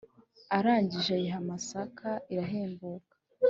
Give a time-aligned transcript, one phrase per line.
[0.57, 3.13] arangije ayiha amasaka irahembuka.